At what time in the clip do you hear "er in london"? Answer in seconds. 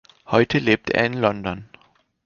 0.89-1.69